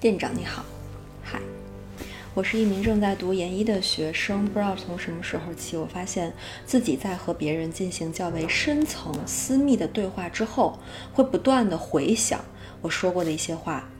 [0.00, 0.64] 店长你好，
[1.24, 1.40] 嗨，
[2.32, 4.44] 我是一名正在读研一的学生。
[4.44, 6.32] 不知道从什么时候起，我发现
[6.64, 10.78] 自己在和别人进行较为深层、私密的对话之后，
[11.12, 12.44] 会不断的回想
[12.80, 13.90] 我说过的一些话，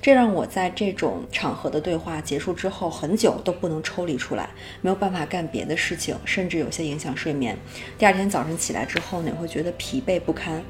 [0.00, 7.58] 这让我在这种场合的对话结束之后，很久都不能抽离出来，没有办法干别的事情，甚至有些影响睡眠。
[7.98, 10.62] 第二天早晨起来之后呢，会觉得疲惫不堪。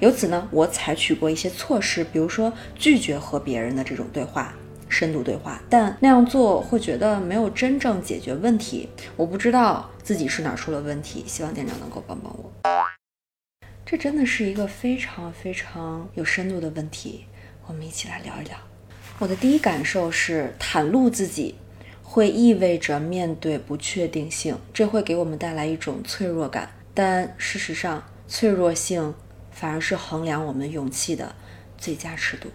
[0.00, 4.54] 由此呢，我采取过一些措施，比如说拒绝和别人的这种对话、
[4.88, 8.88] 深度对话，但那样做会觉得没有真正解决问题。
[9.14, 12.50] 我不知道自己是哪出了问题，希望店长能够帮帮我。
[13.84, 17.26] 这真的是一个非常非常有深度的问题，
[17.66, 18.56] 我们一起来聊一聊。
[19.18, 21.56] 我的第一感受是，袒露自己
[22.02, 26.70] 会意味着面对不确定性，这会给我们带来一种脆弱感。
[26.94, 29.12] 但事实上，脆弱性。
[29.60, 31.34] 反而是衡量我们勇气的
[31.76, 32.48] 最佳尺度。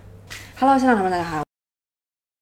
[0.57, 1.43] Hello，现场朋友们，大家好，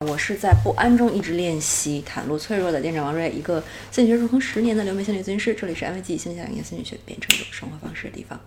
[0.08, 5.54] 我是在不安中一直练习袒露脆弱的店长王瑞，一个心理学入坑十年的留美心理咨询师。
[5.54, 8.40] 这里是安慰剂心理学心理学变成一种生活方式的地方。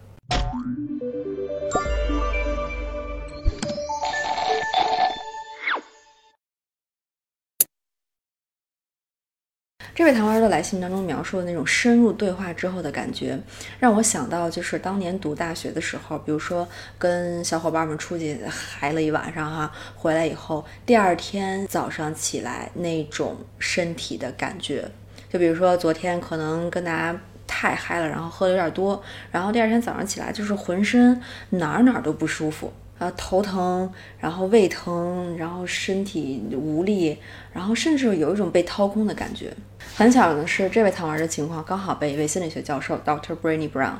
[9.96, 13.38] 这位糖丸的来信当中描述的那种深入对话之后的感觉，
[13.80, 24.86] 让我想到就是当年读大学的时候，比如说跟小伙伴们出去嗨了一晚上哈，回来以后第二天早上起来那种身体的感觉，
[25.30, 32.70] 就比如说昨天可能跟大家太嗨了，然后喝的有点多，然后第二天早上起来就是浑身哪儿哪儿都不舒服。
[32.98, 37.18] 啊，头疼，然后胃疼，然后身体无力，
[37.52, 39.52] 然后甚至有一种被掏空的感觉。
[39.94, 43.36] 很巧的是，这位糖丸的情况刚好被一位心理学教授 Dr.
[43.36, 43.96] Brené Brown，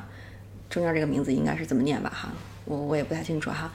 [0.69, 2.11] 中间这个名字应该是怎么念吧？
[2.13, 2.29] 哈，
[2.65, 3.71] 我我也不太清楚哈。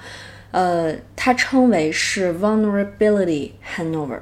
[0.51, 4.21] 呃，他称为是 vulnerability hangover，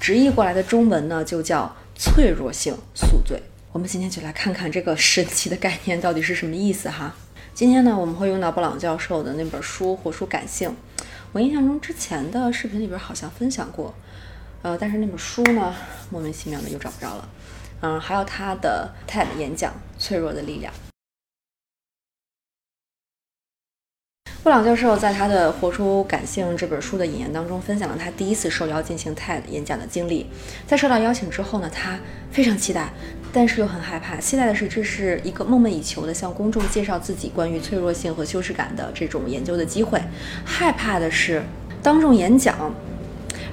[0.00, 3.42] 直译过来的中文呢就叫脆弱性宿醉。
[3.72, 7.14] 我们今天就来看看这个神奇的概念到底是什么意思哈。
[7.58, 10.70] 今天呢，我们会用到布朗教授的那本书《活出感性》。
[11.32, 13.92] 我印象中之前的视频里边好像分享过，
[14.62, 15.74] 呃，但是那本书呢，
[16.08, 17.28] 莫名其妙的又找不着了。
[17.80, 20.72] 嗯，还有他的 TED 演讲《脆弱的力量》。
[24.44, 30.30] 布朗教授在他的《活出感性》这本书的引言当中，分享了他第一次受邀进行 TED 演讲的经历。
[30.64, 31.98] 在受到邀请之后呢，他
[32.30, 32.92] 非常期待。
[33.30, 40.02] 但是又很害怕，期待的是这是一个梦寐以求的向公众介绍自己关于脆弱性和羞耻感的这种研究的机会，
[40.44, 41.42] 害怕的是
[41.82, 42.74] 当众演讲，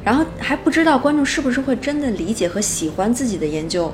[0.04, 3.94] 然后还不知道观众是不是会真的理解和喜欢自己的研究，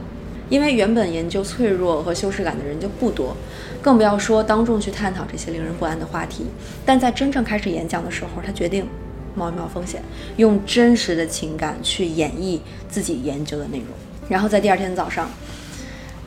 [0.49, 3.35] 因为原本研究脆弱和羞耻感的人就不多，
[3.81, 6.45] 更不要说当众去探讨这些令人不安的话题。
[6.85, 8.87] 但在真正开始演讲的时候，他决定
[9.35, 10.01] 冒一冒风险，
[10.37, 13.87] 用真实的情感去演绎自己研究的内容，
[14.29, 15.27] 然后在第二天早上。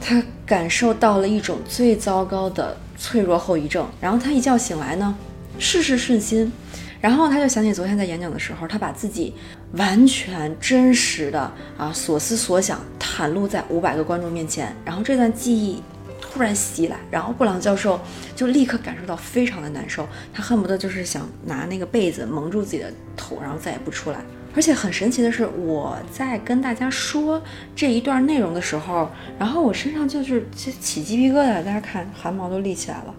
[0.07, 5.17] 他感受到了一种最糟糕的脆弱后遗症，然后他一觉醒来呢，
[5.59, 6.53] 事事顺心，
[7.01, 9.33] 然后他就想起昨天在演讲的时候，他把自己
[9.73, 15.83] 完全真实的啊所思所想袒露在五百个观众面前，然后这段记忆
[16.21, 17.99] 突然袭来，然后布朗教授
[18.37, 24.21] 就立刻感受到非常的难受，他恨不得就是想拿那个被子蒙住自己的头，然后再也不出来。
[24.57, 27.43] 而且很神奇的是，我在跟大家说
[27.75, 33.15] 这一段内容的时候，然后我身上就是起鸡皮疙瘩，大家看汗毛都立起来了，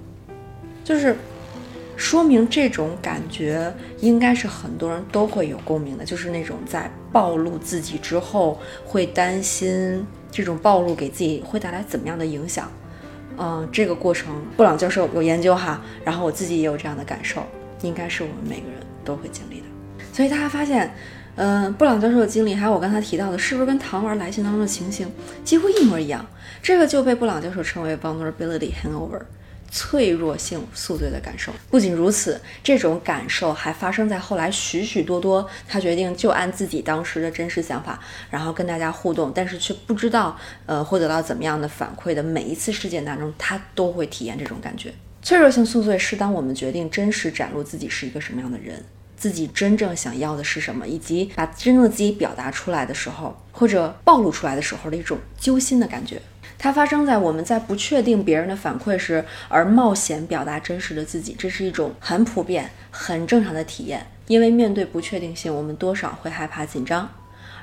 [0.82, 1.14] 就是
[1.98, 12.72] 说明这种感觉应该是很多人都会有共鸣的，就是那种在暴露自己之后会担心这种暴露给自己会带来怎么样的影响。
[13.38, 17.46] 嗯，这个过程布朗教授有研究哈，然后我自己也有这样的感受，
[17.82, 19.66] 应该是我们每个人都会经历的。
[20.14, 20.90] 所以大家发现。
[21.36, 25.12] 嗯，布朗教授的经历，还有我刚才提到的，是不是跟糖丸来信当中的情形
[25.44, 26.26] 几乎一模一样？
[26.64, 29.20] 这个就被布朗教授称为 vulnerability hangover，
[29.70, 31.52] 脆弱性宿醉的感受。
[31.70, 38.00] 不仅如此，这种感受还发生在后来许许多多他决定就按自己当时的真实想法，
[38.30, 40.36] 然后跟大家互动，但是却不知道
[40.66, 44.94] 呃会得到怎么样的反馈的每一次事件当中，他都会体验这种感觉。
[45.22, 48.82] 脆弱性宿醉是当我们决定真实展露自己是一个什么样的人。
[49.18, 56.22] 自己真正想要的是什么，以及把真正的自己表达出来的时候，或者暴露出来的时候的一种揪心的感觉。
[56.58, 64.06] 它发生在我们在不确定别人的反馈时而冒险表达真实的自己，这是一种很普遍、很正常的体验。
[64.28, 67.08] 因为面对不确定性，我们多少会害怕紧张，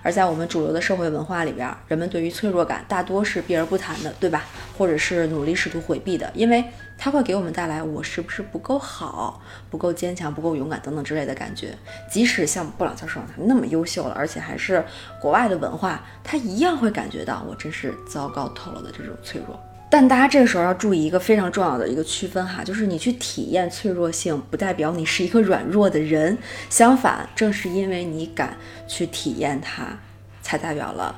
[0.03, 4.45] 而在我们主流的社会文化里边，人们对于脆弱感大多是避而不谈的，对吧？
[4.77, 6.65] 或者是努力试图回避的，因为
[6.99, 9.41] 它会给我们带来我是不是不够好、
[9.71, 11.77] 不够坚强、不够勇敢等等之类的感觉。
[12.11, 14.85] 即使像布朗教授他那么优秀了，而且还是
[15.21, 19.59] 国外的文化，他一样会感觉到我真是糟糕透了的这种脆弱。
[19.93, 26.39] 但大家这个时候要注意一个非常重要的一个区分哈，就是你去体验脆弱性，不代表你是一个软弱的人。
[26.71, 28.57] 相反，正是因为你敢
[28.89, 29.95] 去体验它，
[30.41, 31.15] 才代表了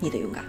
[0.00, 0.44] 你的勇敢。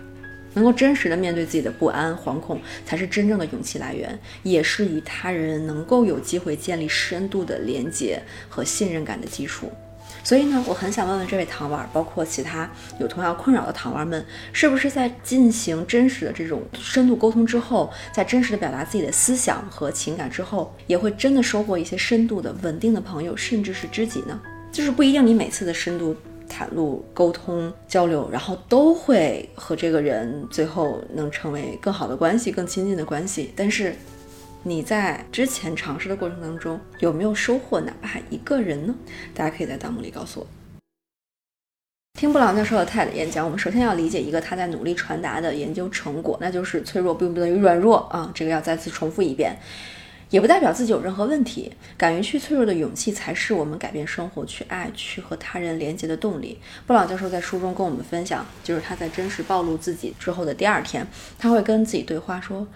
[0.56, 8.20] 能够真实的面对自己的不安、惶恐，才是真正的勇气来源，也是与他人能够有机会建立深度的连接
[8.50, 9.72] 和信任感的基础。
[10.24, 12.70] 所以呢，我很想问问这位糖丸，包括其他
[13.00, 24.40] 有同样困扰的糖丸们，是不是在进行真实的这种深度沟通之后，在真实的表达自己的思想和情感之后，也会真的收获一些深度的、稳定的朋友，甚至是知己呢？
[24.72, 26.16] 就是不一定你每次的深度
[26.50, 33.96] 袒露、沟通、交流，然后都会和这个人最后能成为更好的关系、更亲近的关系，但是。
[34.68, 38.94] 你在之前尝试的过程当中有没有收获哪怕一个人呢？
[39.34, 40.48] 大家可以在弹幕里告诉我。
[42.20, 49.58] 听布朗教授的 TED 演讲，我们首先要理解一个他在努力传达的研究成果，那就是脆弱并不等于软弱啊，这个要再次重复一遍，
[50.30, 51.72] 也不代表自己有任何问题。
[51.98, 56.60] 敢于去脆弱的勇气，才是我们改变生活、去爱、去和他人连接的动力。
[56.86, 61.08] 布朗教授在书中跟我们分享，就是他在真实暴露自己之后的第二天，
[61.40, 62.68] 他会跟自己对话说。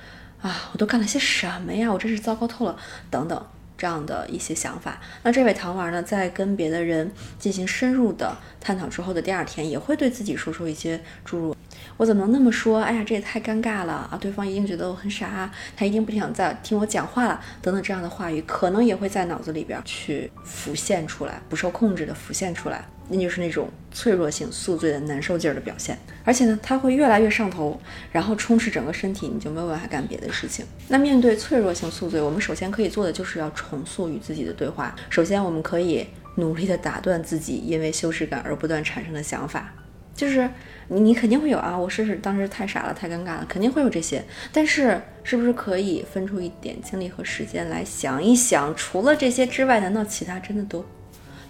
[0.41, 1.91] 啊，我都干了些什么呀？
[1.91, 2.75] 我真是糟糕透了，
[3.09, 3.45] 等等
[3.77, 4.99] 这样的一些想法。
[5.23, 11.55] 那这位糖丸呢，在跟别的人进行深入的探讨之后的第二天，也会对自己说出一些诸如
[11.97, 12.81] “我怎么能那么说？
[12.81, 14.17] 哎呀，这也太尴尬了啊！
[14.19, 22.83] 对方一定觉得我很傻，他一定不想再听我讲话了，等等这样的话语，可能也会在脑子里边去浮现出来，不受控制的浮现出来。
[23.13, 27.77] 那就是那种脆弱性宿醉的难受劲儿的表现，而且呢，它会越来越上头，
[28.09, 30.65] 然后充斥整个身体，你就没有办法干别的事情。
[30.87, 34.95] 那面对脆弱性宿醉，我们首先可以做的就是要重塑与自己的对话。
[35.09, 39.73] 首先，我们可以努力的打断自己因为羞耻感而不断产生的想法，
[40.15, 40.49] 就是
[40.87, 44.23] 你你肯定会有啊，我试试当时太傻了，太尴尬了，肯定会有这些。
[44.53, 50.85] 但是，是不是可以分出一点精力和时间来想一想，除了这些之外，难道其他真的都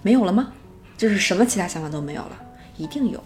[0.02, 0.54] 没有了吗？
[1.02, 2.40] 就是什么其他想法都没有了，
[2.78, 3.24] 一定有，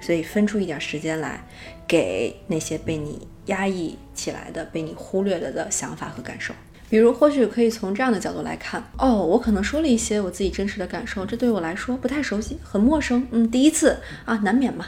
[0.00, 1.44] 所以分出一点时间来，
[1.84, 6.54] 给那些被你压抑起来的、被你忽略了的想法和感受。
[6.88, 13.26] 比如，或许可以从这样的角度来看：哦，我可能说了一些我自己真实的感受，这对我来说不太熟悉，很陌生。
[13.32, 14.86] 嗯，第一次啊，难免嘛。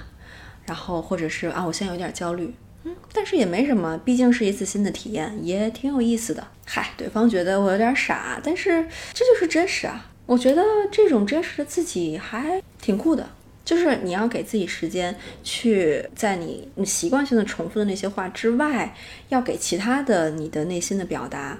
[0.66, 2.54] 然后，或者是啊，我现在有点焦虑。
[2.84, 6.46] 嗯，但是也没什么，毕竟是一次新的体验，也挺有意思的。
[6.64, 10.09] 嗨，对方觉得我有点傻，但是这就是真实啊。
[10.30, 10.62] 我觉得
[10.92, 13.28] 这种真实的自己还挺酷的，
[13.64, 15.12] 就是你要给自己时间，
[15.42, 18.94] 去在你你习惯性的重复的那些话之外，
[19.30, 21.58] 要给其他的你的内心的表达，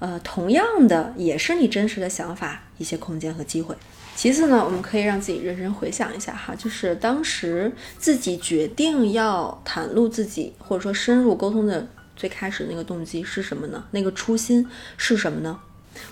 [0.00, 3.74] 呃，同样的也是你真实的想法一些空间和机会。
[4.14, 13.82] 其次呢，我们可以让自己认真回想一下哈，就是当时自己决定要袒露自己或者说深入沟通的最开始那个动机是什么呢？
[13.92, 14.68] 那个初心
[14.98, 15.58] 是什么呢？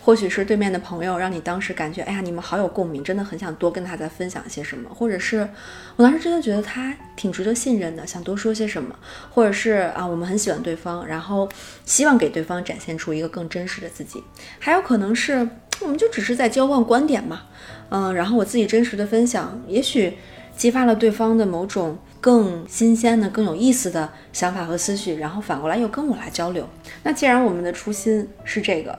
[0.00, 4.90] 或许是对面的朋友让你当时感觉，哎呀，你们好有共鸣，真的很想多跟他再分享一些什么。
[4.92, 5.48] 或者是
[5.96, 8.94] 我当时真的觉得他挺值得信任的，想多说些什么。
[9.30, 11.48] 或者是啊，我们很喜欢对方，然后
[11.84, 14.22] 希望给对方展现出一个更真实的自己。
[14.58, 15.48] 还有可能是
[15.80, 17.42] 我们就只是在交换观点嘛，
[17.90, 20.18] 嗯，然后我自己真实的分享，也许
[20.56, 26.68] 激发了对方的某种更新鲜的、更有意思的想法和思绪，然后反过来又跟我来交流。
[27.04, 28.98] 那既然我们的初心是这个。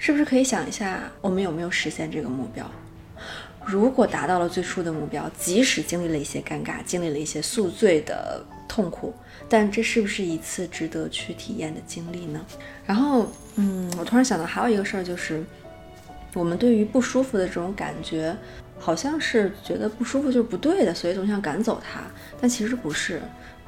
[0.00, 2.64] 是不是可以想一下，我们有没有实现这个目标？
[3.66, 9.12] 如果达到了最初的目标，即使经历了一些尴尬，经历了一些宿醉的痛苦，
[9.46, 12.40] 但这是不是一次值得去体验的经历呢？
[12.86, 15.44] 然后，嗯，我突然想到还有一个事儿，就是
[16.32, 18.34] 我们对于不舒服的这种感觉，
[18.78, 22.00] 好像是觉得不舒服就是不对的，所以总想赶走它，
[22.40, 23.20] 但其实不是。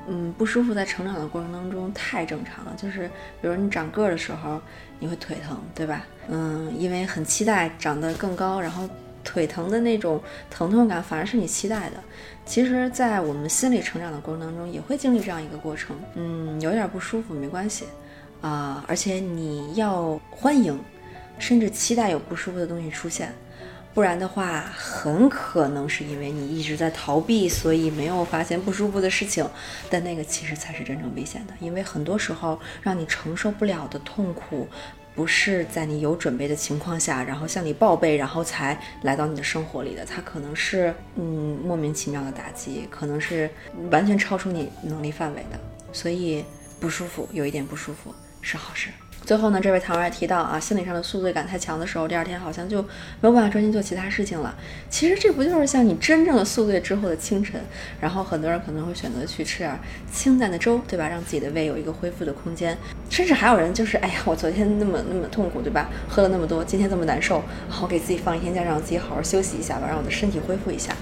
[0.09, 2.75] 嗯，不舒服在成长的过程当中太正常了。
[2.77, 3.09] 就是
[3.41, 4.61] 比如你长个儿的时候，
[4.99, 6.05] 你会腿疼，对吧？
[6.29, 8.89] 嗯，因为很期待长得更高，然后
[9.25, 11.97] 腿疼的那种疼痛感反而是你期待的。
[12.45, 15.97] 其实，在我们心理成长的过程当中，也会经历这样一个过程。
[16.15, 17.85] 嗯，有点不舒服没关系
[18.41, 20.79] 啊，而且你要欢迎，
[21.39, 23.33] 甚至期待有不舒服的东西出现。
[23.95, 29.47] 不然的话，很可能是因为你一直在逃避，所以没有发现不舒服的事情。
[29.91, 34.67] 但那个其实才是真正危险的，因为很多时候让你承受不了的痛苦，
[35.15, 40.07] 不是在你有准备的情况下，然后向你报备，然后才来到你的生活里的。
[40.07, 43.51] 它可能是嗯莫名其妙的打击，可能是
[43.91, 45.61] 完全超出你能力范围的，
[45.93, 46.43] 所以
[46.81, 48.89] 不舒服，有一点不舒服是好事。
[49.25, 54.55] 最后呢，这位糖儿也提到啊，心理上的宿醉感太强的时候，第二天好像就没有办法专心做其他事情了。
[54.91, 57.61] 其实这不就是像你真正的宿醉之后的清晨？
[58.01, 59.79] 然后很多人可能会选择去吃点
[60.13, 61.09] 清淡的粥，对吧？
[61.09, 62.77] 让自己的胃有一个恢复的空间。
[63.09, 65.89] 甚至还有人就是，哎呀，我昨天那么那么痛苦，对吧？
[66.09, 70.93] 喝了那么多，今天这么难受，好给自己放一天假，让自己好好休息一下吧，让我的身体恢复一下。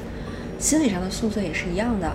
[0.59, 2.13] 心理上的宿醉也是一样的。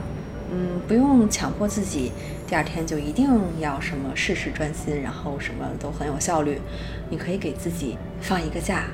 [0.51, 2.11] 嗯，不用强迫自己，
[2.47, 3.27] 第二天就一定
[3.59, 6.61] 要什么事事专心，然后什么都很有效率。
[7.09, 8.85] 你可以给自己放一个假，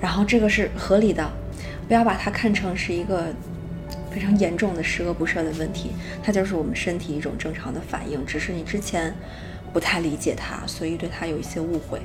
[0.00, 1.30] 然后这个是合理的，
[1.86, 3.26] 不要把它看成是一个
[4.10, 9.14] 非常严重的十恶不赦的问题，它就是我们身体一种正常的反应，只是你之前
[9.72, 12.00] 不太理解它，所以对它有一些误会。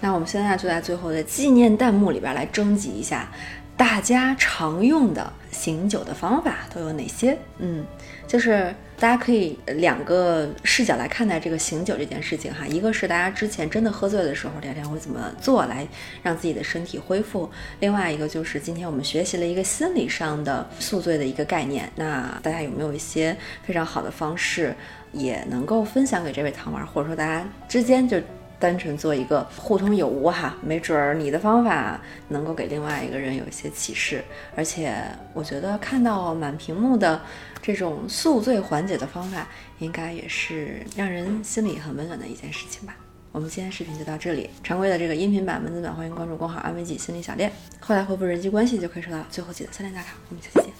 [0.00, 3.30] 那我们现在就在最后的纪念弹幕里边来征集一下。
[3.78, 7.38] 大家常用的醒酒的方法都有哪些？
[7.58, 7.84] 嗯，
[8.26, 12.66] 就是大家可以两个视角来看待这个醒酒这件事情哈。
[12.66, 15.86] 一个是大家之前真的喝醉的时候，第二天会怎么做来
[16.24, 21.88] 让自己的身体恢复；另外一个就是今天我们学习了一个心理上的宿醉的一个概念。
[21.94, 24.74] 那大家有没有一些非常好的方式，
[25.12, 28.20] 也能够分享给这位糖丸，或者说大家之间就。
[28.58, 34.24] 单纯做一个互通有无哈，没准儿你的方法能够给另外一个人有一些启示，
[34.56, 34.94] 而且
[35.32, 37.20] 我觉得看到满屏幕的
[37.62, 39.46] 这种宿醉缓解的方法，
[39.78, 42.96] 应该也是让人心里很温暖的一件事情吧。
[43.30, 50.14] 我们今天视频就到这里，常规的这个音频版、文字版，欢迎关注公号“安慰剂心理小店”，后台回复“人际关系”就可以收到最后记得三连打卡。
[50.30, 50.74] 我们下期见，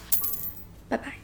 [0.88, 1.17] 拜拜。